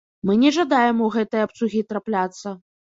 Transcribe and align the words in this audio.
Мы 0.29 0.35
не 0.43 0.51
жадаем 0.55 1.03
у 1.09 1.11
гэтыя 1.17 1.47
абцугі 1.49 1.87
трапляцца. 1.93 2.61